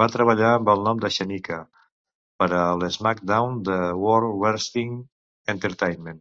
[0.00, 1.58] Va treballar amb el nom de Shaniqua
[2.42, 3.60] per a l'SmackDown!
[3.70, 4.96] de World Wrestling
[5.56, 6.20] Entertainment.